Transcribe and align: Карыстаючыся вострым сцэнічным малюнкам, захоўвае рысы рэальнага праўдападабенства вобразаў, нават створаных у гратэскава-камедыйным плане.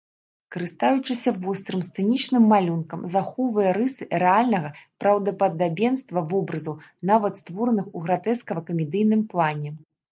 Карыстаючыся 0.53 1.31
вострым 1.43 1.81
сцэнічным 1.87 2.43
малюнкам, 2.53 3.05
захоўвае 3.17 3.69
рысы 3.79 4.09
рэальнага 4.25 4.69
праўдападабенства 5.05 6.19
вобразаў, 6.33 6.75
нават 7.13 7.33
створаных 7.43 7.85
у 7.99 8.07
гратэскава-камедыйным 8.09 9.21
плане. 9.35 9.69